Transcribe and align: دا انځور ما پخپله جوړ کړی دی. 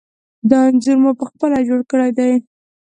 دا 0.49 0.59
انځور 0.69 0.97
ما 1.03 1.11
پخپله 1.19 1.57
جوړ 1.67 1.79
کړی 1.91 2.11
دی. 2.17 2.31